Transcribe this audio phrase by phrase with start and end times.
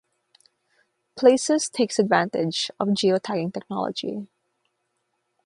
[1.15, 4.25] Places takes advantage of geotagging technology.